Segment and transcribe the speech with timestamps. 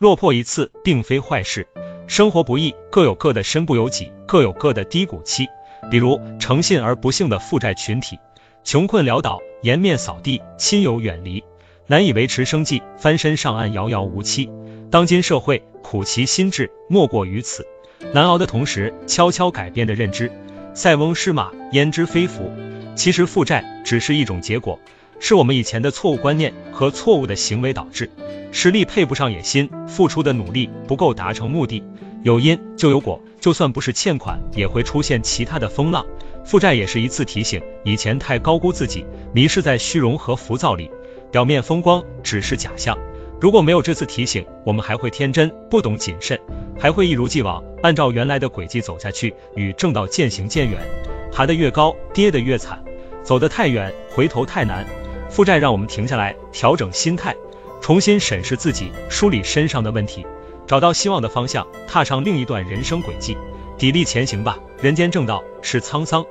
[0.00, 1.68] 落魄一次并非坏事。
[2.06, 5.46] 生活不易，各有各的身不由己，各有各的低谷期。
[5.90, 8.18] 比如诚信而不幸的负债群体，
[8.64, 11.44] 穷困潦倒，颜面扫地，亲友远离，
[11.86, 14.48] 难以维持生计，翻身上岸遥遥无期。
[14.90, 17.66] 当今社会苦其心志，莫过于此。
[18.14, 20.32] 难熬的同时，悄悄改变的认知。
[20.72, 22.50] 塞翁失马，焉知非福？
[22.94, 24.80] 其实负债只是一种结果，
[25.20, 28.10] 是我们以前的错误观念和错误的行为导致。
[28.50, 31.84] 实力配不上野心，付出的努力不够达成目的。
[32.22, 36.04] 有因就有果，就算不是欠款，也会出现其他的风浪。
[36.44, 40.90] 负债也是一次提醒，以前太高估自己，迷失在虚荣和浮躁里，
[41.30, 42.98] 表面风光只是假象。
[43.40, 46.38] 如果没有这次提醒，我们还会天真，不懂谨慎，
[46.78, 50.80] 还会一如既往按照原来的轨迹走下去，与正道渐行渐远，
[51.30, 52.82] 爬得越高，跌得越惨，
[53.22, 54.84] 走得太远，回头太难。
[55.30, 57.34] 负债让我们停下来，调整心态，
[57.80, 60.26] 重新审视自己，梳理身上的问题。
[60.66, 63.36] 找到希望的方向，踏上另一段人生轨迹，
[63.78, 64.58] 砥砺前行吧。
[64.82, 66.26] 人间正道是沧桑。